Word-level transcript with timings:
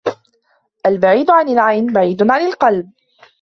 البعيد 0.85 1.31
عن 1.31 1.49
العين 1.49 1.93
بعيد 1.93 2.31
عن 2.31 2.41
القلب. 2.47 2.91